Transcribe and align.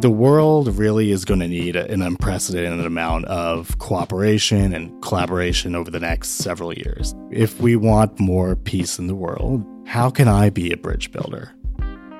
the 0.00 0.10
world 0.10 0.76
really 0.76 1.10
is 1.10 1.24
going 1.24 1.40
to 1.40 1.48
need 1.48 1.74
an 1.74 2.02
unprecedented 2.02 2.84
amount 2.84 3.24
of 3.24 3.78
cooperation 3.78 4.74
and 4.74 5.02
collaboration 5.02 5.74
over 5.74 5.90
the 5.90 5.98
next 5.98 6.32
several 6.32 6.70
years. 6.70 7.14
If 7.30 7.62
we 7.62 7.76
want 7.76 8.20
more 8.20 8.56
peace 8.56 8.98
in 8.98 9.06
the 9.06 9.14
world, 9.14 9.64
how 9.86 10.10
can 10.10 10.28
I 10.28 10.50
be 10.50 10.70
a 10.70 10.76
bridge 10.76 11.12
builder? 11.12 11.50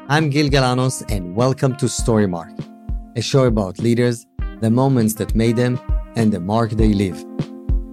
I'm 0.09 0.31
Gil 0.31 0.49
Galanos, 0.49 1.05
and 1.11 1.37
welcome 1.37 1.77
to 1.77 1.85
Storymark, 1.85 2.59
a 3.15 3.21
show 3.21 3.45
about 3.45 3.79
leaders, 3.79 4.25
the 4.61 4.71
moments 4.71 5.13
that 5.17 5.35
made 5.35 5.57
them, 5.57 5.79
and 6.17 6.33
the 6.33 6.41
mark 6.41 6.71
they 6.71 6.95
leave. 6.95 7.23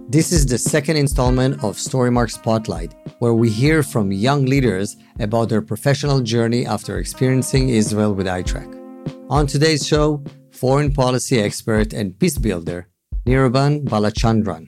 This 0.08 0.32
is 0.32 0.46
the 0.46 0.58
second 0.58 0.96
installment 0.96 1.56
of 1.56 1.76
Storymark 1.76 2.32
Spotlight, 2.32 2.96
where 3.20 3.34
we 3.34 3.50
hear 3.50 3.84
from 3.84 4.14
young 4.14 4.46
leaders 4.46 4.96
about 5.20 5.50
their 5.50 5.62
professional 5.62 6.22
journey 6.22 6.66
after 6.66 7.00
experiencing 7.00 7.68
Israel 7.68 8.14
with 8.14 8.28
iTrek. 8.28 8.83
On 9.30 9.48
today's 9.48 9.88
show, 9.88 10.22
foreign 10.52 10.92
policy 10.94 11.40
expert 11.40 11.94
and 11.94 12.18
peace 12.20 12.38
builder, 12.38 12.90
Niruban 13.26 13.86
Balachandran. 13.86 14.68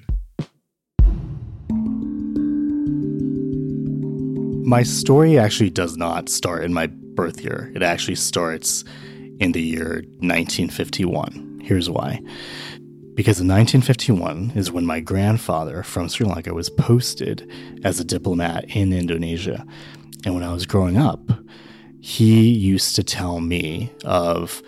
My 4.65 4.81
story 4.81 5.37
actually 5.37 5.69
does 5.69 5.97
not 5.97 6.29
start 6.29 6.63
in 6.63 6.73
my 6.73 6.87
birth 6.87 7.41
year. 7.41 7.71
It 7.75 7.83
actually 7.83 8.15
starts 8.15 8.85
in 9.39 9.51
the 9.51 9.61
year 9.61 10.03
1951. 10.21 11.61
Here's 11.61 11.89
why. 11.89 12.21
Because 13.13 13.39
in 13.39 13.47
1951 13.47 14.53
is 14.55 14.71
when 14.71 14.85
my 14.85 15.01
grandfather 15.01 15.83
from 15.83 16.07
Sri 16.07 16.25
Lanka 16.25 16.53
was 16.53 16.69
posted 16.69 17.49
as 17.83 17.99
a 17.99 18.05
diplomat 18.05 18.65
in 18.69 18.93
Indonesia. 18.93 19.65
And 20.25 20.33
when 20.33 20.43
I 20.43 20.53
was 20.53 20.65
growing 20.65 20.97
up, 20.97 21.19
he 22.05 22.49
used 22.51 22.95
to 22.95 23.03
tell 23.03 23.39
me 23.39 23.91
of 24.03 24.61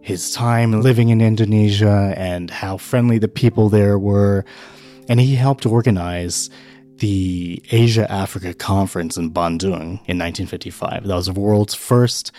his 0.00 0.32
time 0.32 0.80
living 0.80 1.10
in 1.10 1.20
Indonesia 1.20 2.14
and 2.16 2.50
how 2.50 2.78
friendly 2.78 3.18
the 3.18 3.28
people 3.28 3.68
there 3.68 3.98
were. 3.98 4.42
And 5.06 5.20
he 5.20 5.34
helped 5.34 5.66
organize 5.66 6.48
the 6.96 7.62
Asia 7.70 8.10
Africa 8.10 8.54
Conference 8.54 9.18
in 9.18 9.30
Bandung 9.32 10.00
in 10.08 10.16
1955. 10.16 11.06
That 11.06 11.14
was 11.14 11.26
the 11.26 11.34
world's 11.34 11.74
first 11.74 12.32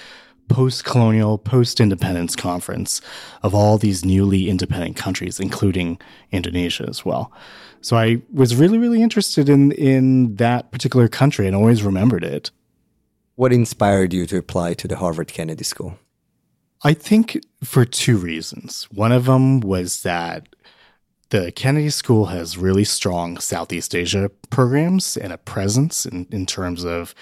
post 0.48 0.84
colonial, 0.84 1.38
post 1.38 1.80
independence 1.80 2.36
conference 2.36 3.02
of 3.44 3.54
all 3.54 3.78
these 3.78 4.04
newly 4.04 4.50
independent 4.50 4.96
countries, 4.96 5.40
including 5.40 6.00
Indonesia 6.32 6.88
as 6.90 7.06
well. 7.06 7.32
So 7.82 7.98
I 7.98 8.24
was 8.34 8.56
really, 8.56 8.80
really 8.80 9.04
interested 9.04 9.48
in, 9.48 9.74
in 9.74 10.38
that 10.38 10.72
particular 10.72 11.08
country 11.08 11.46
and 11.46 11.56
always 11.56 11.84
remembered 11.84 12.24
it. 12.24 12.50
What 13.40 13.54
inspired 13.54 14.12
you 14.12 14.26
to 14.26 14.38
apply 14.38 14.74
to 14.74 14.86
the 14.86 14.98
Harvard 14.98 15.30
Kennedy 15.30 15.64
School? 15.64 15.98
I 16.84 16.94
think 16.94 17.42
for 17.64 17.86
two 17.86 18.18
reasons. 18.18 18.90
One 18.92 19.14
of 19.14 19.28
them 19.28 19.62
was 19.62 20.04
that 20.04 20.50
the 21.30 21.50
Kennedy 21.54 21.90
School 21.90 22.26
has 22.26 22.58
really 22.58 22.84
strong 22.84 23.38
Southeast 23.38 23.96
Asia 23.96 24.30
programs 24.50 25.16
and 25.16 25.32
a 25.32 25.38
presence 25.38 26.06
in, 26.06 26.28
in 26.32 26.46
terms 26.46 26.84
of 26.84 27.16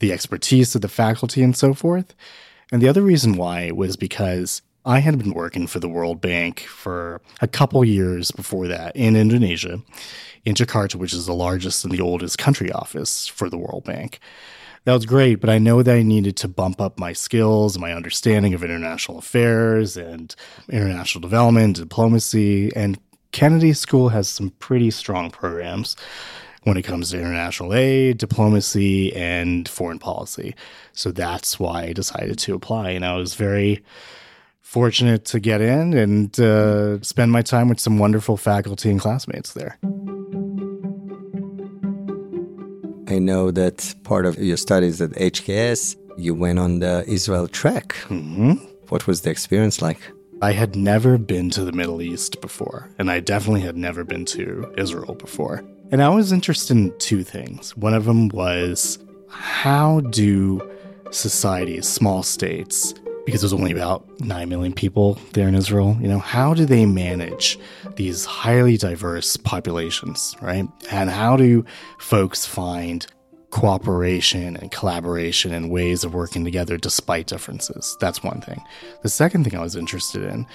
the 0.00 0.12
expertise 0.12 0.74
of 0.74 0.82
the 0.82 0.88
faculty 0.88 1.42
and 1.42 1.56
so 1.56 1.72
forth. 1.72 2.14
And 2.70 2.82
the 2.82 2.88
other 2.88 3.00
reason 3.00 3.38
why 3.38 3.70
was 3.70 3.96
because 3.96 4.60
I 4.84 4.98
had 4.98 5.16
been 5.16 5.32
working 5.32 5.66
for 5.66 5.80
the 5.80 5.88
World 5.88 6.20
Bank 6.20 6.60
for 6.60 7.22
a 7.40 7.48
couple 7.48 7.82
years 7.82 8.30
before 8.30 8.68
that 8.68 8.94
in 8.94 9.16
Indonesia, 9.16 9.80
in 10.44 10.54
Jakarta, 10.54 10.96
which 10.96 11.14
is 11.14 11.24
the 11.24 11.32
largest 11.32 11.82
and 11.82 11.94
the 11.94 12.02
oldest 12.02 12.36
country 12.36 12.70
office 12.70 13.26
for 13.26 13.48
the 13.48 13.56
World 13.56 13.84
Bank 13.84 14.20
that 14.84 14.92
was 14.92 15.06
great, 15.06 15.36
but 15.36 15.48
I 15.48 15.58
know 15.58 15.82
that 15.82 15.94
I 15.94 16.02
needed 16.02 16.36
to 16.38 16.48
bump 16.48 16.80
up 16.80 16.98
my 16.98 17.12
skills, 17.12 17.78
my 17.78 17.92
understanding 17.92 18.52
of 18.54 18.64
international 18.64 19.18
affairs 19.18 19.96
and 19.96 20.34
international 20.68 21.20
development, 21.20 21.76
diplomacy. 21.76 22.74
And 22.74 22.98
Kennedy 23.30 23.72
School 23.72 24.08
has 24.08 24.28
some 24.28 24.50
pretty 24.58 24.90
strong 24.90 25.30
programs 25.30 25.96
when 26.64 26.76
it 26.76 26.82
comes 26.82 27.10
to 27.10 27.18
international 27.18 27.74
aid, 27.74 28.18
diplomacy, 28.18 29.14
and 29.14 29.68
foreign 29.68 29.98
policy. 29.98 30.54
So 30.92 31.10
that's 31.12 31.58
why 31.58 31.84
I 31.84 31.92
decided 31.92 32.38
to 32.40 32.54
apply. 32.54 32.90
And 32.90 33.04
I 33.04 33.16
was 33.16 33.34
very 33.34 33.82
fortunate 34.60 35.24
to 35.26 35.40
get 35.40 35.60
in 35.60 35.92
and 35.92 36.38
uh, 36.40 37.00
spend 37.02 37.30
my 37.30 37.42
time 37.42 37.68
with 37.68 37.78
some 37.80 37.98
wonderful 37.98 38.36
faculty 38.36 38.90
and 38.90 39.00
classmates 39.00 39.52
there. 39.52 39.78
I 43.12 43.18
know 43.18 43.50
that 43.50 43.94
part 44.04 44.24
of 44.24 44.38
your 44.38 44.56
studies 44.56 45.00
at 45.02 45.10
HKS, 45.10 45.96
you 46.16 46.34
went 46.34 46.58
on 46.58 46.78
the 46.78 47.04
Israel 47.06 47.46
trek. 47.46 47.88
Mm-hmm. 48.08 48.52
What 48.88 49.06
was 49.06 49.20
the 49.20 49.30
experience 49.30 49.82
like? 49.82 50.00
I 50.40 50.52
had 50.52 50.74
never 50.74 51.18
been 51.18 51.50
to 51.50 51.64
the 51.64 51.72
Middle 51.72 52.00
East 52.02 52.40
before, 52.40 52.88
and 52.98 53.10
I 53.10 53.20
definitely 53.20 53.60
had 53.60 53.76
never 53.76 54.02
been 54.02 54.24
to 54.36 54.72
Israel 54.76 55.14
before. 55.14 55.62
And 55.90 56.02
I 56.02 56.08
was 56.08 56.32
interested 56.32 56.76
in 56.76 56.98
two 56.98 57.22
things. 57.22 57.76
One 57.76 57.94
of 57.94 58.06
them 58.06 58.28
was 58.28 58.98
how 59.28 60.00
do 60.00 60.60
societies, 61.10 61.86
small 61.86 62.22
states, 62.22 62.94
because 63.24 63.40
there's 63.40 63.52
only 63.52 63.72
about 63.72 64.04
9 64.20 64.48
million 64.48 64.72
people 64.72 65.18
there 65.32 65.48
in 65.48 65.54
Israel, 65.54 65.96
you 66.00 66.08
know, 66.08 66.18
how 66.18 66.54
do 66.54 66.64
they 66.64 66.86
manage 66.86 67.58
these 67.96 68.24
highly 68.24 68.76
diverse 68.76 69.36
populations, 69.36 70.34
right? 70.42 70.66
And 70.90 71.10
how 71.10 71.36
do 71.36 71.64
folks 71.98 72.46
find 72.46 73.06
cooperation 73.50 74.56
and 74.56 74.70
collaboration 74.70 75.52
and 75.52 75.70
ways 75.70 76.04
of 76.04 76.14
working 76.14 76.44
together 76.44 76.76
despite 76.76 77.26
differences? 77.26 77.96
That's 78.00 78.22
one 78.22 78.40
thing. 78.40 78.60
The 79.02 79.08
second 79.08 79.44
thing 79.44 79.56
I 79.56 79.62
was 79.62 79.76
interested 79.76 80.24
in 80.24 80.46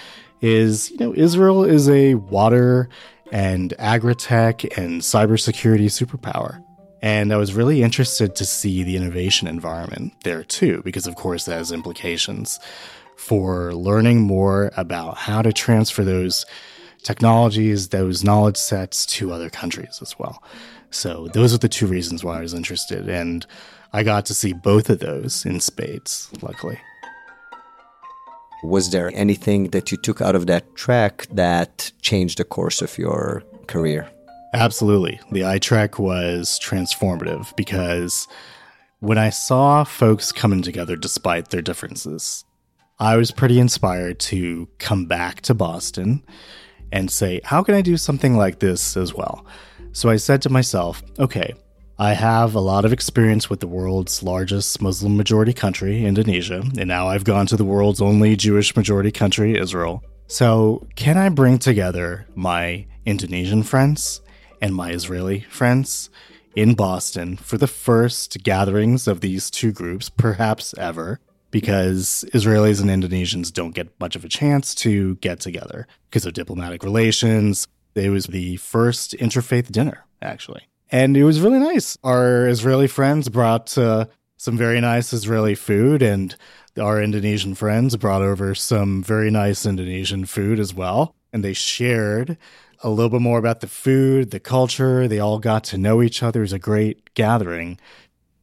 is, 0.41 0.91
you 0.91 0.97
know, 0.97 1.13
Israel 1.15 1.63
is 1.63 1.87
a 1.89 2.15
water 2.15 2.89
and 3.31 3.73
agri-tech 3.79 4.77
and 4.77 5.01
cybersecurity 5.01 5.85
superpower. 5.85 6.63
And 7.01 7.31
I 7.31 7.37
was 7.37 7.53
really 7.53 7.83
interested 7.83 8.35
to 8.35 8.45
see 8.45 8.83
the 8.83 8.95
innovation 8.95 9.47
environment 9.47 10.13
there 10.23 10.43
too, 10.43 10.81
because 10.83 11.07
of 11.07 11.15
course 11.15 11.45
that 11.45 11.57
has 11.57 11.71
implications 11.71 12.59
for 13.15 13.73
learning 13.73 14.21
more 14.21 14.71
about 14.77 15.17
how 15.17 15.41
to 15.41 15.53
transfer 15.53 16.03
those 16.03 16.45
technologies, 17.03 17.89
those 17.89 18.23
knowledge 18.23 18.57
sets 18.57 19.05
to 19.05 19.31
other 19.31 19.49
countries 19.49 19.99
as 20.01 20.17
well. 20.17 20.43
So 20.89 21.27
those 21.33 21.53
are 21.53 21.57
the 21.57 21.69
two 21.69 21.87
reasons 21.87 22.23
why 22.23 22.37
I 22.37 22.41
was 22.41 22.53
interested. 22.53 23.09
And 23.09 23.45
I 23.93 24.03
got 24.03 24.25
to 24.27 24.33
see 24.33 24.53
both 24.53 24.89
of 24.89 24.99
those 24.99 25.45
in 25.45 25.59
spades, 25.59 26.29
luckily. 26.41 26.79
Was 28.63 28.91
there 28.91 29.11
anything 29.13 29.69
that 29.69 29.91
you 29.91 29.97
took 29.97 30.21
out 30.21 30.35
of 30.35 30.47
that 30.47 30.75
track 30.75 31.27
that 31.31 31.91
changed 32.01 32.39
the 32.39 32.43
course 32.43 32.81
of 32.81 32.97
your 32.97 33.43
career? 33.67 34.09
Absolutely. 34.53 35.19
The 35.31 35.41
iTrek 35.41 35.99
was 35.99 36.59
transformative 36.59 37.55
because 37.55 38.27
when 38.99 39.17
I 39.17 39.29
saw 39.29 39.83
folks 39.83 40.31
coming 40.31 40.61
together 40.61 40.95
despite 40.95 41.49
their 41.49 41.61
differences, 41.61 42.45
I 42.99 43.15
was 43.17 43.31
pretty 43.31 43.59
inspired 43.59 44.19
to 44.21 44.67
come 44.79 45.05
back 45.05 45.41
to 45.41 45.53
Boston 45.53 46.23
and 46.91 47.11
say, 47.11 47.41
how 47.43 47.61
can 47.61 47.75
I 47.75 47.81
do 47.81 47.97
something 47.97 48.35
like 48.35 48.59
this 48.59 48.97
as 48.97 49.13
well? 49.13 49.45
So 49.91 50.09
I 50.09 50.15
said 50.15 50.41
to 50.43 50.49
myself, 50.49 51.03
okay, 51.19 51.53
I 51.99 52.13
have 52.13 52.55
a 52.55 52.59
lot 52.59 52.85
of 52.85 52.93
experience 52.93 53.49
with 53.49 53.59
the 53.59 53.67
world's 53.67 54.23
largest 54.23 54.81
Muslim 54.81 55.17
majority 55.17 55.53
country, 55.53 56.05
Indonesia, 56.05 56.63
and 56.77 56.87
now 56.87 57.07
I've 57.07 57.23
gone 57.23 57.47
to 57.47 57.57
the 57.57 57.65
world's 57.65 58.01
only 58.01 58.35
Jewish 58.35 58.75
majority 58.75 59.11
country, 59.11 59.57
Israel. 59.57 60.03
So, 60.27 60.87
can 60.95 61.17
I 61.17 61.29
bring 61.29 61.57
together 61.57 62.27
my 62.35 62.85
Indonesian 63.05 63.63
friends 63.63 64.21
and 64.61 64.75
my 64.75 64.91
Israeli 64.91 65.41
friends 65.49 66.09
in 66.55 66.73
Boston 66.73 67.37
for 67.37 67.57
the 67.57 67.67
first 67.67 68.43
gatherings 68.43 69.07
of 69.07 69.21
these 69.21 69.51
two 69.51 69.71
groups, 69.71 70.09
perhaps 70.09 70.73
ever, 70.77 71.19
because 71.51 72.25
Israelis 72.33 72.81
and 72.81 72.89
Indonesians 72.89 73.53
don't 73.53 73.75
get 73.75 73.99
much 73.99 74.15
of 74.15 74.25
a 74.25 74.29
chance 74.29 74.73
to 74.75 75.15
get 75.17 75.39
together 75.39 75.87
because 76.09 76.25
of 76.25 76.33
diplomatic 76.33 76.83
relations. 76.83 77.67
It 77.95 78.09
was 78.09 78.25
the 78.25 78.57
first 78.57 79.11
interfaith 79.13 79.71
dinner, 79.71 80.05
actually. 80.21 80.67
And 80.91 81.15
it 81.17 81.23
was 81.23 81.41
really 81.41 81.59
nice. 81.59 81.97
Our 82.03 82.47
Israeli 82.47 82.87
friends 82.87 83.29
brought 83.29 83.77
uh, 83.77 84.05
some 84.37 84.57
very 84.57 84.79
nice 84.81 85.13
Israeli 85.13 85.55
food, 85.55 86.01
and 86.01 86.35
our 86.79 87.01
Indonesian 87.01 87.55
friends 87.55 87.95
brought 87.97 88.21
over 88.21 88.55
some 88.55 89.03
very 89.03 89.29
nice 89.29 89.65
Indonesian 89.65 90.25
food 90.25 90.59
as 90.59 90.73
well. 90.73 91.15
And 91.33 91.43
they 91.43 91.53
shared 91.53 92.37
a 92.83 92.89
little 92.89 93.09
bit 93.09 93.21
more 93.21 93.39
about 93.39 93.61
the 93.61 93.67
food, 93.67 94.31
the 94.31 94.39
culture. 94.39 95.07
They 95.07 95.19
all 95.19 95.39
got 95.39 95.63
to 95.65 95.77
know 95.77 96.01
each 96.01 96.21
other. 96.21 96.41
It 96.41 96.43
was 96.43 96.53
a 96.53 96.59
great 96.59 97.13
gathering. 97.13 97.79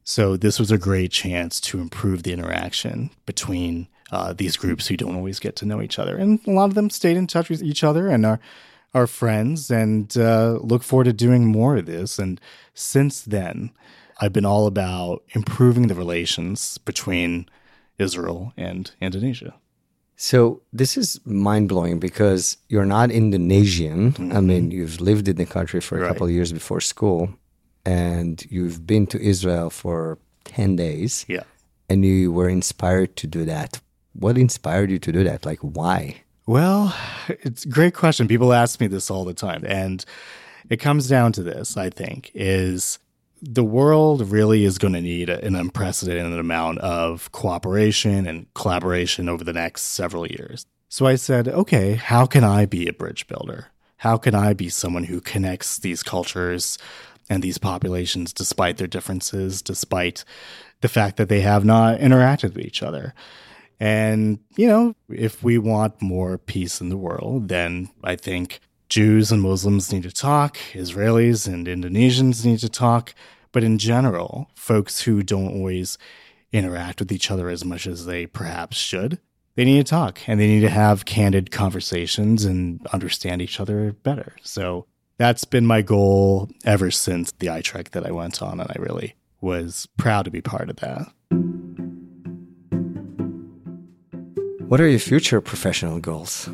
So 0.03 0.37
this 0.37 0.59
was 0.59 0.71
a 0.71 0.77
great 0.77 1.11
chance 1.11 1.59
to 1.61 1.79
improve 1.79 2.23
the 2.23 2.33
interaction 2.33 3.09
between 3.25 3.87
uh, 4.11 4.33
these 4.33 4.55
groups 4.55 4.87
who 4.87 4.97
don't 4.97 5.15
always 5.15 5.39
get 5.39 5.55
to 5.57 5.65
know 5.65 5.81
each 5.81 5.97
other. 5.97 6.15
And 6.17 6.39
a 6.45 6.51
lot 6.51 6.65
of 6.65 6.75
them 6.75 6.89
stayed 6.89 7.17
in 7.17 7.27
touch 7.27 7.49
with 7.49 7.63
each 7.63 7.83
other 7.83 8.07
and 8.07 8.25
are, 8.25 8.39
are 8.93 9.07
friends 9.07 9.71
and 9.71 10.15
uh, 10.17 10.59
look 10.61 10.83
forward 10.83 11.05
to 11.05 11.13
doing 11.13 11.45
more 11.45 11.77
of 11.77 11.87
this. 11.87 12.19
And 12.19 12.39
since 12.73 13.21
then, 13.21 13.71
I've 14.21 14.33
been 14.33 14.45
all 14.45 14.67
about 14.67 15.23
improving 15.29 15.87
the 15.87 15.95
relations 15.95 16.77
between 16.77 17.49
Israel 17.97 18.53
and 18.55 18.91
Indonesia. 19.01 19.55
So 20.17 20.61
this 20.71 20.97
is 20.97 21.19
mind 21.25 21.67
blowing 21.69 21.99
because 21.99 22.57
you're 22.69 22.85
not 22.85 23.11
Indonesian. 23.11 24.13
Mm-hmm. 24.13 24.37
I 24.37 24.39
mean, 24.39 24.71
you've 24.71 25.01
lived 25.01 25.27
in 25.27 25.35
the 25.35 25.45
country 25.45 25.81
for 25.81 25.97
a 25.97 26.01
right. 26.01 26.07
couple 26.07 26.25
of 26.25 26.31
years 26.31 26.53
before 26.53 26.79
school, 26.79 27.29
and 27.85 28.43
you've 28.49 28.87
been 28.87 29.07
to 29.07 29.21
Israel 29.21 29.69
for 29.69 30.17
ten 30.45 30.75
days. 30.75 31.25
Yeah, 31.27 31.43
and 31.89 32.05
you 32.05 32.31
were 32.31 32.49
inspired 32.49 33.15
to 33.17 33.27
do 33.27 33.45
that. 33.45 33.81
What 34.13 34.37
inspired 34.37 34.89
you 34.89 34.99
to 34.99 35.11
do 35.11 35.23
that? 35.25 35.45
Like, 35.45 35.59
why? 35.59 36.21
Well, 36.45 36.95
it's 37.27 37.65
a 37.65 37.69
great 37.69 37.93
question. 37.93 38.27
People 38.27 38.53
ask 38.53 38.79
me 38.79 38.87
this 38.87 39.11
all 39.11 39.25
the 39.25 39.33
time, 39.33 39.65
and 39.67 40.05
it 40.69 40.77
comes 40.77 41.09
down 41.09 41.33
to 41.33 41.43
this. 41.43 41.75
I 41.75 41.89
think 41.89 42.31
is 42.33 42.99
the 43.47 43.63
world 43.63 44.29
really 44.29 44.65
is 44.65 44.77
going 44.77 44.93
to 44.93 45.01
need 45.01 45.29
an 45.29 45.55
unprecedented 45.55 46.39
amount 46.39 46.79
of 46.79 47.31
cooperation 47.31 48.25
and 48.25 48.51
collaboration 48.55 49.29
over 49.29 49.43
the 49.43 49.53
next 49.53 49.83
several 49.83 50.27
years. 50.27 50.65
So 50.89 51.05
I 51.05 51.15
said, 51.15 51.47
okay, 51.47 51.93
how 51.93 52.25
can 52.25 52.43
I 52.43 52.65
be 52.65 52.87
a 52.87 52.93
bridge 52.93 53.27
builder? 53.27 53.67
How 53.97 54.17
can 54.17 54.33
I 54.33 54.53
be 54.53 54.69
someone 54.69 55.03
who 55.05 55.21
connects 55.21 55.77
these 55.77 56.03
cultures 56.03 56.77
and 57.29 57.43
these 57.43 57.57
populations 57.57 58.33
despite 58.33 58.77
their 58.77 58.87
differences, 58.87 59.61
despite 59.61 60.23
the 60.81 60.87
fact 60.87 61.17
that 61.17 61.29
they 61.29 61.41
have 61.41 61.65
not 61.65 61.99
interacted 61.99 62.55
with 62.55 62.65
each 62.65 62.81
other? 62.81 63.13
And, 63.79 64.39
you 64.55 64.67
know, 64.67 64.95
if 65.09 65.43
we 65.43 65.57
want 65.57 66.01
more 66.01 66.37
peace 66.37 66.81
in 66.81 66.89
the 66.89 66.97
world, 66.97 67.49
then 67.49 67.89
I 68.03 68.15
think 68.15 68.59
Jews 68.89 69.31
and 69.31 69.41
Muslims 69.41 69.91
need 69.91 70.03
to 70.03 70.11
talk, 70.11 70.57
Israelis 70.73 71.47
and 71.51 71.67
Indonesians 71.67 72.45
need 72.45 72.59
to 72.59 72.69
talk, 72.69 73.13
but 73.55 73.63
in 73.63 73.77
general, 73.77 74.49
folks 74.53 75.03
who 75.03 75.23
don't 75.23 75.55
always 75.55 75.97
interact 76.51 76.99
with 76.99 77.09
each 77.09 77.31
other 77.31 77.47
as 77.47 77.63
much 77.63 77.87
as 77.87 78.05
they 78.05 78.25
perhaps 78.25 78.75
should, 78.75 79.17
they 79.55 79.63
need 79.63 79.77
to 79.77 79.89
talk 79.89 80.19
and 80.27 80.41
they 80.41 80.47
need 80.47 80.59
to 80.59 80.69
have 80.69 81.05
candid 81.05 81.51
conversations 81.51 82.43
and 82.43 82.85
understand 82.87 83.41
each 83.41 83.61
other 83.61 83.93
better. 84.03 84.35
So 84.41 84.87
that's 85.17 85.45
been 85.45 85.65
my 85.65 85.81
goal 85.81 86.49
ever 86.65 86.91
since 86.91 87.31
the 87.31 87.47
iTrek 87.47 87.91
that 87.91 88.05
I 88.05 88.11
went 88.11 88.41
on, 88.41 88.59
and 88.59 88.69
I 88.69 88.75
really 88.77 89.15
was 89.39 89.87
proud 89.95 90.25
to 90.25 90.31
be 90.31 90.41
part 90.41 90.69
of 90.69 90.75
that. 90.75 91.07
What 94.67 94.81
are 94.81 94.89
your 94.89 94.99
future 94.99 95.39
professional 95.39 96.01
goals? 96.01 96.49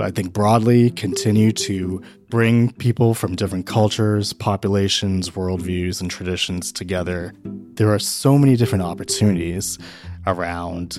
I 0.00 0.10
think 0.10 0.32
broadly 0.32 0.90
continue 0.90 1.52
to 1.52 2.02
bring 2.28 2.72
people 2.72 3.14
from 3.14 3.36
different 3.36 3.66
cultures, 3.66 4.32
populations, 4.32 5.30
worldviews, 5.30 6.00
and 6.00 6.10
traditions 6.10 6.72
together. 6.72 7.32
There 7.74 7.92
are 7.92 7.98
so 7.98 8.38
many 8.38 8.56
different 8.56 8.82
opportunities 8.82 9.78
around 10.26 10.98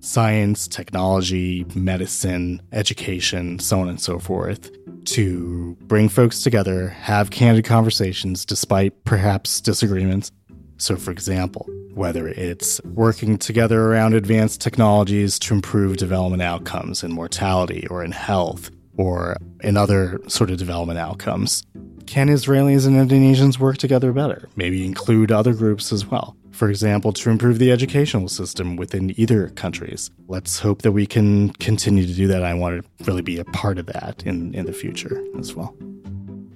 science, 0.00 0.68
technology, 0.68 1.66
medicine, 1.74 2.62
education, 2.72 3.58
so 3.58 3.80
on 3.80 3.88
and 3.88 4.00
so 4.00 4.18
forth, 4.18 4.70
to 5.06 5.76
bring 5.82 6.08
folks 6.08 6.42
together, 6.42 6.88
have 6.88 7.30
candid 7.30 7.64
conversations 7.64 8.44
despite 8.44 9.04
perhaps 9.04 9.60
disagreements. 9.60 10.30
So, 10.78 10.96
for 10.96 11.10
example, 11.10 11.68
whether 11.94 12.28
it's 12.28 12.80
working 12.84 13.36
together 13.36 13.82
around 13.86 14.14
advanced 14.14 14.60
technologies 14.60 15.38
to 15.40 15.54
improve 15.54 15.96
development 15.96 16.42
outcomes 16.42 17.02
in 17.02 17.12
mortality 17.12 17.86
or 17.88 18.04
in 18.04 18.12
health 18.12 18.70
or 18.96 19.36
in 19.62 19.76
other 19.76 20.20
sort 20.28 20.50
of 20.50 20.58
development 20.58 20.98
outcomes. 20.98 21.64
Can 22.06 22.28
Israelis 22.28 22.86
and 22.86 22.96
Indonesians 22.96 23.58
work 23.58 23.78
together 23.78 24.12
better? 24.12 24.48
Maybe 24.56 24.84
include 24.84 25.30
other 25.30 25.52
groups 25.52 25.92
as 25.92 26.06
well. 26.06 26.36
For 26.52 26.70
example, 26.70 27.12
to 27.12 27.30
improve 27.30 27.58
the 27.58 27.70
educational 27.70 28.28
system 28.28 28.76
within 28.76 29.18
either 29.20 29.48
countries. 29.50 30.10
Let's 30.26 30.58
hope 30.58 30.82
that 30.82 30.92
we 30.92 31.06
can 31.06 31.50
continue 31.54 32.06
to 32.06 32.14
do 32.14 32.26
that. 32.28 32.42
I 32.42 32.54
want 32.54 32.82
to 32.82 33.04
really 33.04 33.22
be 33.22 33.38
a 33.38 33.44
part 33.44 33.78
of 33.78 33.86
that 33.86 34.22
in, 34.24 34.54
in 34.54 34.66
the 34.66 34.72
future 34.72 35.22
as 35.38 35.54
well. 35.54 35.76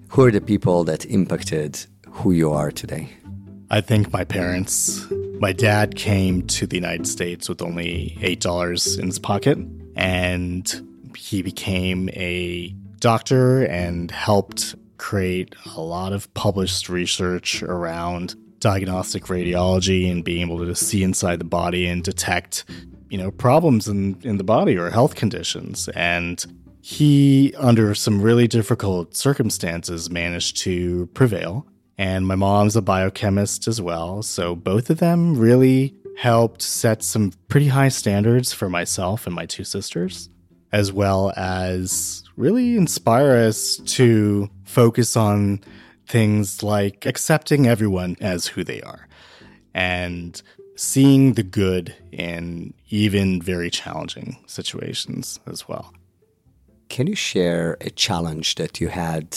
Who 0.08 0.24
are 0.24 0.30
the 0.30 0.40
people 0.40 0.84
that 0.84 1.04
impacted 1.06 1.84
who 2.08 2.32
you 2.32 2.50
are 2.50 2.70
today? 2.70 3.10
I 3.72 3.80
think 3.80 4.12
my 4.12 4.22
parents. 4.22 5.06
My 5.40 5.52
dad 5.54 5.96
came 5.96 6.46
to 6.48 6.66
the 6.66 6.76
United 6.76 7.06
States 7.06 7.48
with 7.48 7.62
only 7.62 8.18
$8 8.20 8.98
in 8.98 9.06
his 9.06 9.18
pocket, 9.18 9.56
and 9.96 11.10
he 11.16 11.40
became 11.40 12.10
a 12.10 12.68
doctor 13.00 13.64
and 13.64 14.10
helped 14.10 14.74
create 14.98 15.54
a 15.74 15.80
lot 15.80 16.12
of 16.12 16.32
published 16.34 16.90
research 16.90 17.62
around 17.62 18.34
diagnostic 18.60 19.24
radiology 19.24 20.08
and 20.10 20.22
being 20.22 20.42
able 20.42 20.58
to 20.58 20.74
see 20.74 21.02
inside 21.02 21.40
the 21.40 21.44
body 21.44 21.86
and 21.86 22.04
detect, 22.04 22.66
you 23.08 23.16
know, 23.16 23.30
problems 23.30 23.88
in, 23.88 24.20
in 24.22 24.36
the 24.36 24.44
body 24.44 24.76
or 24.76 24.90
health 24.90 25.14
conditions. 25.14 25.88
And 25.94 26.44
he, 26.82 27.54
under 27.56 27.94
some 27.94 28.20
really 28.20 28.46
difficult 28.46 29.16
circumstances, 29.16 30.10
managed 30.10 30.58
to 30.58 31.06
prevail 31.14 31.66
and 31.98 32.26
my 32.26 32.34
mom's 32.34 32.76
a 32.76 32.82
biochemist 32.82 33.68
as 33.68 33.80
well. 33.80 34.22
So 34.22 34.54
both 34.54 34.90
of 34.90 34.98
them 34.98 35.38
really 35.38 35.94
helped 36.16 36.62
set 36.62 37.02
some 37.02 37.32
pretty 37.48 37.68
high 37.68 37.88
standards 37.88 38.52
for 38.52 38.68
myself 38.68 39.26
and 39.26 39.34
my 39.34 39.46
two 39.46 39.64
sisters, 39.64 40.28
as 40.72 40.92
well 40.92 41.32
as 41.36 42.24
really 42.36 42.76
inspire 42.76 43.36
us 43.36 43.76
to 43.76 44.50
focus 44.64 45.16
on 45.16 45.60
things 46.06 46.62
like 46.62 47.06
accepting 47.06 47.66
everyone 47.66 48.16
as 48.20 48.46
who 48.46 48.64
they 48.64 48.82
are 48.82 49.08
and 49.74 50.42
seeing 50.76 51.34
the 51.34 51.42
good 51.42 51.94
in 52.10 52.74
even 52.90 53.40
very 53.40 53.70
challenging 53.70 54.36
situations 54.46 55.40
as 55.46 55.68
well. 55.68 55.92
Can 56.88 57.06
you 57.06 57.14
share 57.14 57.76
a 57.80 57.90
challenge 57.90 58.56
that 58.56 58.80
you 58.80 58.88
had 58.88 59.36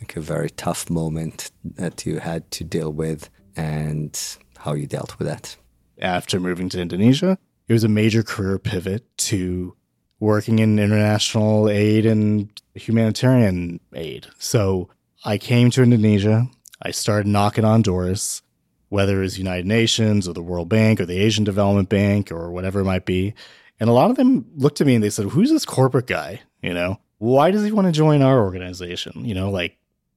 like 0.00 0.16
a 0.16 0.20
very 0.20 0.50
tough 0.50 0.90
moment 0.90 1.50
that 1.64 2.06
you 2.06 2.18
had 2.18 2.50
to 2.52 2.64
deal 2.64 2.92
with 2.92 3.30
and 3.56 4.38
how 4.58 4.74
you 4.74 4.86
dealt 4.86 5.18
with 5.18 5.28
that? 5.28 5.56
After 6.00 6.38
moving 6.38 6.68
to 6.70 6.80
Indonesia, 6.80 7.38
it 7.68 7.72
was 7.72 7.84
a 7.84 7.88
major 7.88 8.22
career 8.22 8.58
pivot 8.58 9.04
to 9.18 9.74
working 10.20 10.58
in 10.58 10.78
international 10.78 11.68
aid 11.68 12.06
and 12.06 12.50
humanitarian 12.74 13.80
aid. 13.94 14.26
So 14.38 14.88
I 15.24 15.38
came 15.38 15.70
to 15.70 15.82
Indonesia. 15.82 16.48
I 16.82 16.90
started 16.90 17.26
knocking 17.26 17.64
on 17.64 17.82
doors, 17.82 18.42
whether 18.88 19.18
it 19.18 19.22
was 19.22 19.38
United 19.38 19.66
Nations 19.66 20.28
or 20.28 20.32
the 20.32 20.42
World 20.42 20.68
Bank 20.68 21.00
or 21.00 21.06
the 21.06 21.18
Asian 21.18 21.44
Development 21.44 21.88
Bank 21.88 22.30
or 22.30 22.50
whatever 22.50 22.80
it 22.80 22.84
might 22.84 23.06
be. 23.06 23.34
And 23.80 23.90
a 23.90 23.92
lot 23.92 24.10
of 24.10 24.16
them 24.16 24.46
looked 24.56 24.80
at 24.80 24.86
me 24.86 24.94
and 24.94 25.04
they 25.04 25.10
said, 25.10 25.26
Who's 25.26 25.50
this 25.50 25.64
corporate 25.64 26.06
guy? 26.06 26.40
You 26.62 26.74
know, 26.74 26.98
why 27.18 27.50
does 27.50 27.64
he 27.64 27.72
want 27.72 27.86
to 27.86 27.92
join 27.92 28.22
our 28.22 28.40
organization? 28.40 29.24
You 29.24 29.34
know, 29.34 29.50
like 29.50 29.76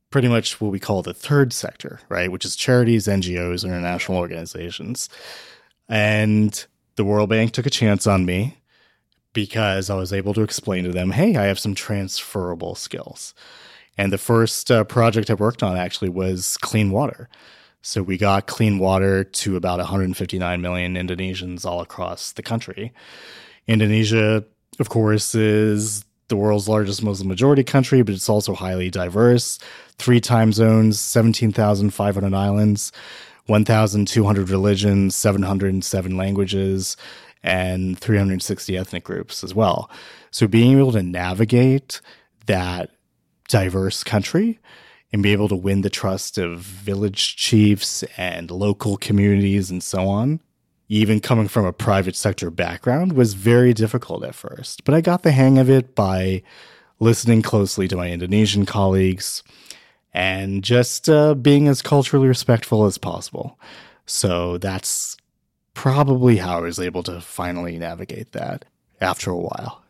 pretty 0.10 0.28
much 0.28 0.60
what 0.60 0.72
we 0.72 0.80
call 0.80 1.02
the 1.02 1.14
third 1.14 1.54
sector, 1.54 2.00
right? 2.10 2.32
Which 2.32 2.46
is 2.46 2.56
charities, 2.56 3.08
NGOs, 3.08 3.64
international 3.64 4.18
organizations. 4.18 5.10
And 5.88 6.66
the 6.96 7.06
World 7.06 7.30
Bank 7.30 7.52
took 7.52 7.66
a 7.66 7.72
chance 7.72 8.08
on 8.08 8.26
me 8.26 8.58
because 9.34 9.90
I 9.90 9.96
was 9.96 10.12
able 10.12 10.34
to 10.34 10.42
explain 10.42 10.84
to 10.84 10.92
them, 10.92 11.12
hey, 11.12 11.36
I 11.36 11.46
have 11.46 11.60
some 11.60 11.76
transferable 11.76 12.76
skills. 12.76 13.34
And 13.98 14.12
the 14.12 14.18
first 14.18 14.72
uh, 14.72 14.84
project 14.86 15.30
I 15.30 15.36
worked 15.36 15.62
on 15.62 15.78
actually 15.78 16.10
was 16.10 16.58
clean 16.58 16.92
water. 16.92 17.30
So 17.82 18.04
we 18.04 18.18
got 18.18 18.48
clean 18.48 18.80
water 18.80 19.24
to 19.24 19.56
about 19.56 19.80
159 19.80 20.62
million 20.62 20.96
Indonesians 20.96 21.66
all 21.66 21.82
across 21.82 22.34
the 22.34 22.42
country. 22.42 22.92
Indonesia, 23.68 24.44
of 24.80 24.90
course, 24.90 25.36
is 25.36 26.04
the 26.30 26.38
world's 26.38 26.70
largest 26.70 27.04
Muslim 27.04 27.28
majority 27.28 27.64
country, 27.64 28.02
but 28.02 28.16
it's 28.16 28.30
also 28.30 28.54
highly 28.54 28.90
diverse. 28.90 29.60
Three 29.98 30.22
time 30.22 30.54
zones, 30.54 31.00
17,500 31.00 32.34
islands, 32.34 32.92
1,200 33.48 34.50
religions, 34.50 35.16
707 35.16 36.16
languages, 36.16 36.96
and 37.44 37.98
360 38.00 38.78
ethnic 38.78 39.04
groups 39.04 39.44
as 39.44 39.54
well. 39.54 39.90
So 40.32 40.48
being 40.48 40.78
able 40.78 40.92
to 40.94 41.04
navigate 41.04 42.02
that 42.46 42.92
diverse 43.48 44.04
country 44.04 44.60
and 45.12 45.24
be 45.24 45.34
able 45.34 45.50
to 45.50 45.56
win 45.56 45.82
the 45.82 45.90
trust 45.90 46.38
of 46.38 46.60
village 46.60 47.36
chiefs 47.36 48.04
and 48.16 48.52
local 48.52 48.98
communities 48.98 49.72
and 49.72 49.82
so 49.82 50.08
on 50.08 50.40
even 50.90 51.20
coming 51.20 51.48
from 51.48 51.66
a 51.66 51.72
private 51.72 52.16
sector 52.16 52.50
background, 52.50 53.14
was 53.14 53.36
very 53.36 53.74
difficult 53.74 54.24
at 54.26 54.36
first. 54.36 54.84
But 54.84 54.96
I 54.96 55.02
got 55.02 55.24
the 55.24 55.32
hang 55.32 55.58
of 55.60 55.70
it 55.70 55.96
by 55.96 56.42
listening 57.00 57.44
closely 57.44 57.88
to 57.88 57.96
my 57.96 58.10
Indonesian 58.10 58.66
colleagues 58.66 59.44
and 60.14 60.64
just 60.64 61.08
uh, 61.08 61.36
being 61.36 61.68
as 61.68 61.82
culturally 61.82 62.28
respectful 62.28 62.86
as 62.86 62.98
possible. 62.98 63.60
So 64.06 64.58
that's 64.58 65.16
probably 65.76 66.38
how 66.38 66.58
I 66.58 66.62
was 66.62 66.80
able 66.80 67.04
to 67.04 67.22
finally 67.22 67.78
navigate 67.78 68.32
that 68.32 68.66
after 69.00 69.30
a 69.30 69.38
while. 69.38 69.84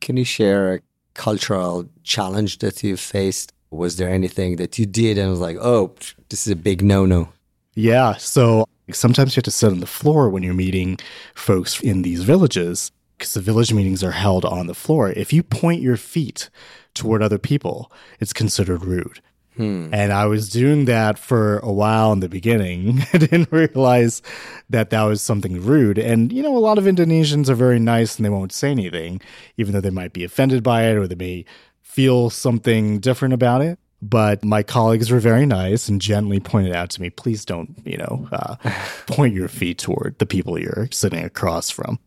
Can 0.00 0.16
you 0.16 0.24
share 0.24 0.74
a 0.74 0.80
cultural 1.14 1.88
challenge 2.02 2.58
that 2.58 2.82
you 2.82 2.96
faced? 2.96 3.52
Was 3.70 3.96
there 3.96 4.10
anything 4.10 4.56
that 4.56 4.78
you 4.78 4.86
did 4.86 5.16
and 5.16 5.30
was 5.30 5.40
like, 5.40 5.56
oh, 5.60 5.94
this 6.28 6.46
is 6.46 6.52
a 6.52 6.56
big 6.56 6.82
no 6.82 7.06
no? 7.06 7.28
Yeah. 7.74 8.16
So 8.16 8.66
Sometimes 8.90 9.34
you 9.34 9.40
have 9.40 9.44
to 9.44 9.50
sit 9.50 9.70
on 9.70 9.80
the 9.80 9.86
floor 9.86 10.28
when 10.28 10.42
you're 10.42 10.54
meeting 10.54 10.98
folks 11.34 11.80
in 11.80 12.02
these 12.02 12.24
villages 12.24 12.90
because 13.16 13.34
the 13.34 13.40
village 13.40 13.72
meetings 13.72 14.02
are 14.02 14.12
held 14.12 14.44
on 14.44 14.66
the 14.66 14.74
floor. 14.74 15.10
If 15.10 15.32
you 15.32 15.42
point 15.42 15.80
your 15.80 15.96
feet 15.96 16.50
toward 16.94 17.22
other 17.22 17.38
people, 17.38 17.92
it's 18.18 18.32
considered 18.32 18.84
rude. 18.84 19.20
Hmm. 19.56 19.90
And 19.92 20.12
I 20.12 20.26
was 20.26 20.48
doing 20.48 20.86
that 20.86 21.18
for 21.18 21.58
a 21.58 21.70
while 21.70 22.12
in 22.12 22.20
the 22.20 22.28
beginning. 22.28 23.02
I 23.12 23.18
didn't 23.18 23.52
realize 23.52 24.22
that 24.70 24.90
that 24.90 25.02
was 25.02 25.20
something 25.20 25.62
rude. 25.62 25.98
And, 25.98 26.32
you 26.32 26.42
know, 26.42 26.56
a 26.56 26.58
lot 26.58 26.78
of 26.78 26.84
Indonesians 26.84 27.48
are 27.48 27.54
very 27.54 27.78
nice 27.78 28.16
and 28.16 28.24
they 28.24 28.30
won't 28.30 28.52
say 28.52 28.70
anything, 28.70 29.20
even 29.56 29.72
though 29.72 29.80
they 29.80 29.90
might 29.90 30.12
be 30.12 30.24
offended 30.24 30.62
by 30.62 30.84
it 30.84 30.96
or 30.96 31.06
they 31.06 31.14
may 31.14 31.44
feel 31.80 32.30
something 32.30 32.98
different 32.98 33.34
about 33.34 33.60
it. 33.60 33.78
But 34.04 34.44
my 34.44 34.64
colleagues 34.64 35.12
were 35.12 35.20
very 35.20 35.46
nice 35.46 35.88
and 35.88 36.00
gently 36.00 36.40
pointed 36.40 36.74
out 36.74 36.90
to 36.90 37.00
me, 37.00 37.08
please 37.10 37.44
don't, 37.44 37.80
you 37.84 37.98
know, 37.98 38.28
uh, 38.32 38.56
point 39.06 39.32
your 39.32 39.46
feet 39.46 39.78
toward 39.78 40.18
the 40.18 40.26
people 40.26 40.58
you're 40.58 40.88
sitting 40.90 41.24
across 41.24 41.70
from. 41.70 42.00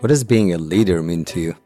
What 0.00 0.08
does 0.08 0.22
being 0.22 0.52
a 0.52 0.58
leader 0.58 1.02
mean 1.02 1.24
to 1.26 1.40
you? 1.40 1.56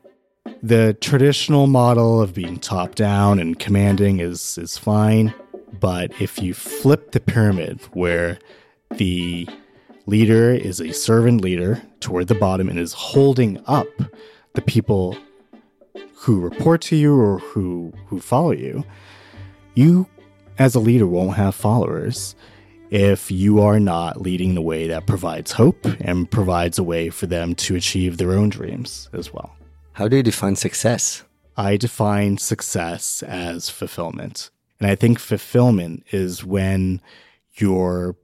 The 0.63 0.95
traditional 1.01 1.67
model 1.67 2.21
of 2.23 2.35
being 2.35 2.59
top 2.59 2.95
down 2.95 3.39
and 3.39 3.59
commanding 3.59 4.21
is 4.21 4.57
is 4.57 4.79
fine, 4.79 5.35
but 5.79 6.13
if 6.21 6.41
you 6.41 6.55
flip 6.55 7.13
the 7.13 7.21
pyramid 7.21 7.81
where 7.93 8.39
the 8.97 9.49
leader 10.07 10.53
is 10.53 10.81
a 10.81 10.93
servant 10.93 11.43
leader 11.43 11.83
toward 12.01 12.29
the 12.29 12.35
bottom 12.35 12.69
and 12.69 12.79
is 12.79 12.93
holding 12.93 13.63
up 13.67 13.87
the 14.55 14.63
people 14.63 15.17
who 16.25 16.41
report 16.41 16.81
to 16.81 16.97
you 16.97 17.15
or 17.15 17.39
who 17.39 17.93
who 18.07 18.19
follow 18.19 18.53
you, 18.53 18.83
you 19.75 20.07
as 20.59 20.75
a 20.75 20.81
leader 20.81 21.07
won't 21.07 21.37
have 21.37 21.55
followers 21.55 22.35
if 22.91 23.31
you 23.31 23.61
are 23.61 23.79
not 23.79 24.23
leading 24.23 24.55
the 24.55 24.63
way 24.63 24.87
that 24.87 25.07
provides 25.07 25.53
hope 25.53 25.85
and 26.01 26.31
provides 26.31 26.79
a 26.79 26.83
way 26.83 27.11
for 27.11 27.27
them 27.27 27.55
to 27.55 27.77
achieve 27.77 28.17
their 28.17 28.33
own 28.33 28.49
dreams 28.49 29.11
as 29.13 29.35
well. 29.35 29.55
How 29.93 30.09
do 30.09 30.17
you 30.17 30.23
define 30.23 30.57
success? 30.57 31.25
I 31.59 31.77
define 31.77 32.39
success 32.39 33.23
as 33.23 33.69
fulfillment. 33.69 34.51
And 34.81 34.91
I 34.91 34.95
think 34.95 35.19
fulfillment 35.19 36.05
is 36.11 36.43
when 36.43 37.03
your 37.55 38.17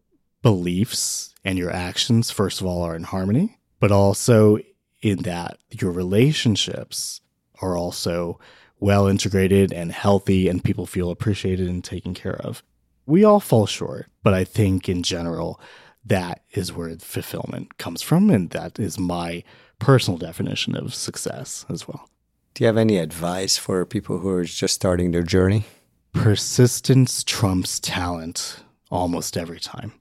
beliefs 0.42 1.34
and 1.44 1.58
your 1.58 1.70
actions, 1.70 2.30
first 2.30 2.60
of 2.60 2.66
all, 2.66 2.82
are 2.82 2.96
in 2.96 3.04
harmony, 3.04 3.58
but 3.78 3.92
also 3.92 4.58
in 5.02 5.18
that 5.22 5.58
your 5.70 5.92
relationships 5.92 7.20
are 7.60 7.76
also 7.76 8.38
well 8.78 9.06
integrated 9.06 9.72
and 9.72 9.92
healthy 9.92 10.48
and 10.48 10.64
people 10.64 10.86
feel 10.86 11.10
appreciated 11.10 11.68
and 11.68 11.84
taken 11.84 12.14
care 12.14 12.36
of 12.36 12.62
we 13.10 13.24
all 13.24 13.40
fall 13.40 13.66
short, 13.66 14.06
but 14.22 14.34
I 14.34 14.44
think 14.44 14.88
in 14.88 15.02
general, 15.02 15.60
that 16.04 16.42
is 16.52 16.72
where 16.72 16.94
fulfillment 16.96 17.76
comes 17.76 18.02
from. 18.02 18.30
And 18.30 18.50
that 18.50 18.78
is 18.78 18.98
my 18.98 19.42
personal 19.80 20.16
definition 20.16 20.76
of 20.76 20.94
success 20.94 21.66
as 21.68 21.88
well. 21.88 22.08
Do 22.54 22.62
you 22.62 22.66
have 22.66 22.76
any 22.76 22.98
advice 22.98 23.56
for 23.56 23.84
people 23.84 24.18
who 24.18 24.28
are 24.28 24.44
just 24.44 24.74
starting 24.74 25.10
their 25.10 25.22
journey? 25.22 25.64
Persistence 26.12 27.24
trumps 27.24 27.80
talent 27.80 28.62
almost 28.90 29.36
every 29.36 29.60
time 29.60 29.92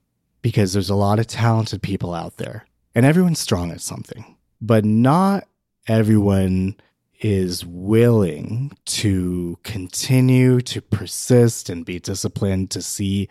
because 0.41 0.73
there's 0.73 0.89
a 0.89 0.95
lot 0.95 1.19
of 1.19 1.27
talented 1.27 1.81
people 1.81 2.13
out 2.13 2.37
there 2.37 2.65
and 2.93 3.05
everyone's 3.05 3.39
strong 3.39 3.71
at 3.71 3.81
something, 3.81 4.35
but 4.61 4.85
not 4.85 5.47
everyone 5.87 6.75
is 7.19 7.65
willing 7.65 8.71
to 8.85 9.57
continue 9.63 10.61
to 10.61 10.81
persist 10.81 11.69
and 11.69 11.85
be 11.85 11.99
disciplined 11.99 12.71
to 12.71 12.81
see 12.81 13.27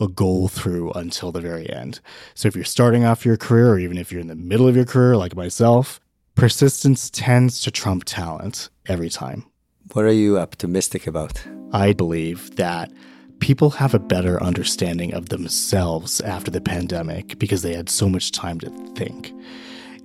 a 0.00 0.08
goal 0.08 0.48
through 0.48 0.92
until 0.92 1.32
the 1.32 1.40
very 1.40 1.70
end. 1.70 2.00
So 2.34 2.48
if 2.48 2.54
you're 2.54 2.64
starting 2.64 3.04
off 3.04 3.24
your 3.24 3.36
career, 3.36 3.70
or 3.70 3.78
even 3.78 3.98
if 3.98 4.12
you're 4.12 4.20
in 4.20 4.26
the 4.26 4.34
middle 4.34 4.68
of 4.68 4.76
your 4.76 4.84
career, 4.84 5.16
like 5.16 5.36
myself, 5.36 6.00
persistence 6.34 7.08
tends 7.10 7.62
to 7.62 7.70
trump 7.70 8.04
talent 8.04 8.68
every 8.86 9.08
time. 9.08 9.46
What 9.92 10.04
are 10.04 10.12
you 10.12 10.38
optimistic 10.38 11.06
about? 11.06 11.42
I 11.72 11.92
believe 11.92 12.56
that 12.56 12.90
people 13.38 13.70
have 13.70 13.94
a 13.94 13.98
better 13.98 14.42
understanding 14.42 15.14
of 15.14 15.28
themselves 15.28 16.20
after 16.20 16.50
the 16.50 16.60
pandemic 16.60 17.38
because 17.38 17.62
they 17.62 17.74
had 17.74 17.88
so 17.88 18.08
much 18.08 18.32
time 18.32 18.58
to 18.60 18.70
think. 18.94 19.32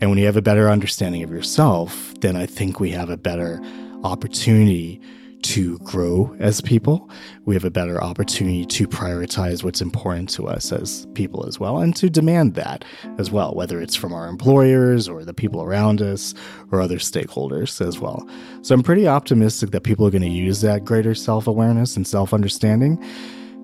And 0.02 0.10
when 0.10 0.18
you 0.18 0.26
have 0.26 0.38
a 0.38 0.42
better 0.42 0.68
understanding 0.68 1.22
of 1.22 1.30
yourself, 1.30 2.14
then 2.22 2.36
I 2.36 2.48
think 2.48 2.80
we 2.80 2.90
have 2.90 3.12
a 3.12 3.18
better 3.18 3.62
opportunity 4.04 5.00
to 5.44 5.78
grow 5.80 6.36
as 6.40 6.60
people. 6.60 7.10
We 7.46 7.54
have 7.54 7.64
a 7.64 7.72
better 7.72 8.04
opportunity 8.04 8.66
to 8.66 8.88
prioritize 8.88 9.64
what's 9.64 9.82
important 9.82 10.30
to 10.32 10.48
us 10.48 10.72
as 10.72 11.08
people 11.14 11.46
as 11.48 11.60
well, 11.60 11.78
and 11.80 11.96
to 11.98 12.10
demand 12.10 12.56
that 12.56 12.84
as 13.20 13.32
well, 13.32 13.54
whether 13.54 13.80
it's 13.80 13.96
from 13.96 14.14
our 14.14 14.28
employers 14.28 15.08
or 15.08 15.24
the 15.24 15.34
people 15.34 15.62
around 15.62 16.02
us 16.02 16.34
or 16.72 16.82
other 16.82 16.98
stakeholders 16.98 17.86
as 17.86 18.00
well. 18.00 18.28
So 18.64 18.74
I'm 18.74 18.84
pretty 18.84 19.08
optimistic 19.08 19.72
that 19.72 19.82
people 19.82 20.06
are 20.08 20.12
going 20.12 20.22
to 20.24 20.28
use 20.28 20.62
that 20.62 20.84
greater 20.84 21.16
self 21.16 21.48
awareness 21.48 21.96
and 21.96 22.08
self 22.08 22.34
understanding 22.34 23.04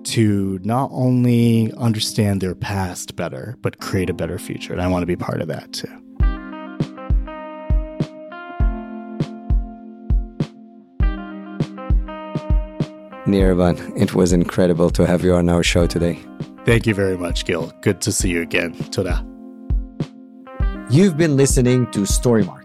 to 0.04 0.60
not 0.62 0.90
only 0.92 1.72
understand 1.74 2.40
their 2.40 2.54
past 2.54 3.16
better, 3.16 3.56
but 3.60 3.80
create 3.80 4.08
a 4.08 4.14
better 4.14 4.38
future. 4.38 4.72
And 4.72 4.80
I 4.80 4.86
want 4.86 5.02
to 5.02 5.06
be 5.06 5.16
part 5.16 5.40
of 5.40 5.48
that 5.48 5.72
too. 5.72 6.07
Niruban, 13.28 13.96
it 13.96 14.14
was 14.14 14.32
incredible 14.32 14.90
to 14.90 15.06
have 15.06 15.22
you 15.22 15.34
on 15.34 15.48
our 15.48 15.62
show 15.62 15.86
today. 15.86 16.18
Thank 16.64 16.86
you 16.86 16.94
very 16.94 17.16
much, 17.16 17.44
Gil. 17.44 17.72
Good 17.82 18.00
to 18.02 18.12
see 18.12 18.30
you 18.30 18.42
again. 18.42 18.74
Toda. 18.90 19.24
You've 20.90 21.16
been 21.16 21.36
listening 21.36 21.90
to 21.92 22.00
Storymark. 22.00 22.64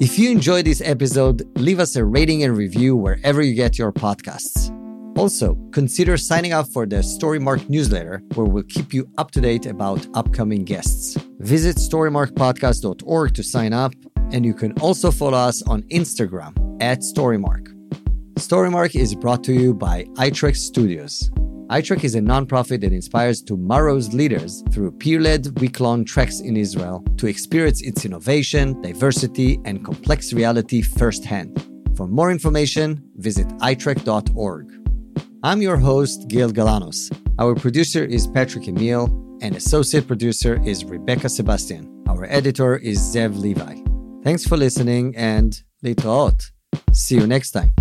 If 0.00 0.18
you 0.18 0.30
enjoyed 0.30 0.66
this 0.66 0.80
episode, 0.80 1.42
leave 1.58 1.80
us 1.80 1.96
a 1.96 2.04
rating 2.04 2.42
and 2.42 2.56
review 2.56 2.96
wherever 2.96 3.42
you 3.42 3.54
get 3.54 3.78
your 3.78 3.92
podcasts. 3.92 4.70
Also, 5.16 5.54
consider 5.72 6.16
signing 6.16 6.52
up 6.52 6.66
for 6.72 6.86
the 6.86 6.96
Storymark 6.96 7.68
newsletter, 7.68 8.20
where 8.34 8.46
we'll 8.46 8.64
keep 8.64 8.92
you 8.92 9.08
up 9.16 9.30
to 9.30 9.40
date 9.40 9.66
about 9.66 10.06
upcoming 10.14 10.64
guests. 10.64 11.16
Visit 11.38 11.76
storymarkpodcast.org 11.76 13.34
to 13.34 13.42
sign 13.42 13.72
up, 13.72 13.92
and 14.32 14.44
you 14.44 14.54
can 14.54 14.72
also 14.80 15.10
follow 15.10 15.38
us 15.38 15.62
on 15.62 15.82
Instagram 15.84 16.52
at 16.82 17.00
Storymark. 17.00 17.73
Storymark 18.36 18.96
is 18.96 19.14
brought 19.14 19.44
to 19.44 19.52
you 19.52 19.72
by 19.72 20.04
iTrek 20.16 20.56
Studios. 20.56 21.30
iTrek 21.70 22.02
is 22.02 22.16
a 22.16 22.20
nonprofit 22.20 22.80
that 22.80 22.92
inspires 22.92 23.40
tomorrow's 23.40 24.12
leaders 24.12 24.64
through 24.72 24.90
peer-led 24.90 25.60
week-long 25.60 26.04
treks 26.04 26.40
in 26.40 26.56
Israel 26.56 27.04
to 27.16 27.28
experience 27.28 27.80
its 27.80 28.04
innovation, 28.04 28.80
diversity, 28.82 29.60
and 29.64 29.84
complex 29.84 30.32
reality 30.32 30.82
firsthand. 30.82 31.64
For 31.96 32.08
more 32.08 32.32
information, 32.32 33.08
visit 33.16 33.46
itrek.org. 33.58 34.66
I'm 35.44 35.62
your 35.62 35.76
host, 35.76 36.26
Gil 36.26 36.50
Galanos. 36.50 37.16
Our 37.38 37.54
producer 37.54 38.04
is 38.04 38.26
Patrick 38.26 38.66
Emile, 38.66 39.06
and 39.42 39.54
associate 39.54 40.08
producer 40.08 40.60
is 40.64 40.84
Rebekah 40.84 41.28
Sebastian. 41.28 42.04
Our 42.08 42.24
editor 42.24 42.76
is 42.76 42.98
Zev 42.98 43.38
Levi. 43.38 43.76
Thanks 44.24 44.44
for 44.44 44.56
listening 44.56 45.14
and 45.16 45.62
litraot. 45.84 46.50
See 46.92 47.14
you 47.14 47.26
next 47.28 47.52
time. 47.52 47.72